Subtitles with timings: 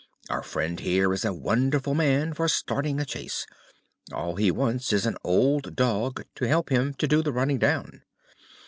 [0.31, 3.45] "Our friend here is a wonderful man for starting a chase.
[4.11, 8.01] All he wants is an old dog to help him to do the running down."